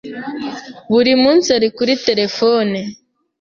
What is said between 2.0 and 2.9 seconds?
terefone?